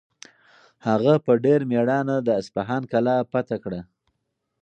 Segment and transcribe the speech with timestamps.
[0.87, 3.81] هغه په ډېر مېړانه د اصفهان کلا فتح کړه.